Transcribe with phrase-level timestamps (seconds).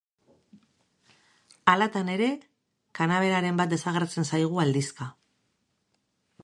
[1.73, 2.31] Halatan ere,
[3.01, 5.11] kanaberaren bat desagertzen zaigu aldizka.